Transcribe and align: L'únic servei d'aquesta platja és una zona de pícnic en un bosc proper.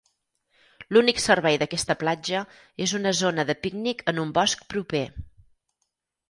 L'únic 0.95 1.19
servei 1.23 1.59
d'aquesta 1.63 1.95
platja 2.03 2.41
és 2.87 2.95
una 3.01 3.13
zona 3.21 3.45
de 3.51 3.57
pícnic 3.67 4.03
en 4.13 4.23
un 4.25 4.33
bosc 4.39 4.67
proper. 4.75 5.05